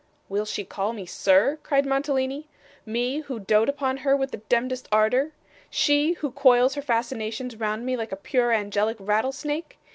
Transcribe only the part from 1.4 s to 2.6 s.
cried Mantalini.